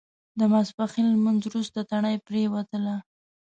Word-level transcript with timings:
د 0.39 0.41
ماسپښین 0.51 1.05
لمونځ 1.13 1.41
وروسته 1.45 1.79
تڼۍ 1.89 2.15
پرېوتلو. 2.27 2.95